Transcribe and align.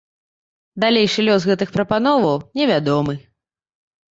Далейшы 0.83 1.25
лёс 1.27 1.45
гэтых 1.49 1.69
прапановаў 1.77 2.35
невядомы. 2.61 3.13